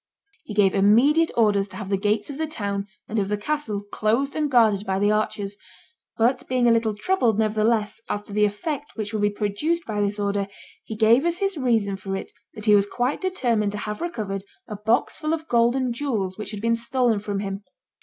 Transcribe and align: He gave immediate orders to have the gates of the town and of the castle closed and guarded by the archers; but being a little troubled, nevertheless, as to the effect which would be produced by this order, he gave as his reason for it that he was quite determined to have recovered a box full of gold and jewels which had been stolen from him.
He 0.45 0.55
gave 0.55 0.73
immediate 0.73 1.29
orders 1.37 1.67
to 1.69 1.75
have 1.75 1.89
the 1.89 1.95
gates 1.99 2.31
of 2.31 2.39
the 2.39 2.47
town 2.47 2.87
and 3.07 3.19
of 3.19 3.29
the 3.29 3.37
castle 3.37 3.83
closed 3.91 4.35
and 4.35 4.49
guarded 4.49 4.83
by 4.83 4.97
the 4.97 5.11
archers; 5.11 5.57
but 6.17 6.41
being 6.47 6.67
a 6.67 6.71
little 6.71 6.95
troubled, 6.95 7.37
nevertheless, 7.37 8.01
as 8.09 8.23
to 8.23 8.33
the 8.33 8.45
effect 8.45 8.93
which 8.95 9.13
would 9.13 9.21
be 9.21 9.29
produced 9.29 9.85
by 9.85 10.01
this 10.01 10.19
order, 10.19 10.47
he 10.83 10.95
gave 10.95 11.23
as 11.23 11.37
his 11.37 11.55
reason 11.55 11.97
for 11.97 12.15
it 12.15 12.31
that 12.55 12.65
he 12.65 12.73
was 12.73 12.87
quite 12.87 13.21
determined 13.21 13.73
to 13.73 13.77
have 13.77 14.01
recovered 14.01 14.43
a 14.67 14.75
box 14.75 15.19
full 15.19 15.35
of 15.35 15.47
gold 15.47 15.75
and 15.75 15.93
jewels 15.93 16.35
which 16.35 16.49
had 16.49 16.61
been 16.61 16.73
stolen 16.73 17.19
from 17.19 17.39
him. 17.41 17.63